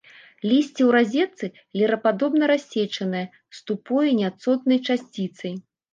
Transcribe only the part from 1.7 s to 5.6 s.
лірападобна-рассечанае, з тупой няцотнай часціцай.